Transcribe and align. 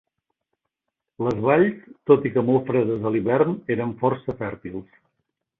Les 1.27 1.43
valls, 1.49 1.83
tot 2.11 2.25
i 2.29 2.33
que 2.37 2.45
molt 2.49 2.65
fredes 2.71 3.07
a 3.11 3.15
l'hivern, 3.17 3.55
eren 3.77 3.95
força 4.03 4.37
fèrtils. 4.45 5.01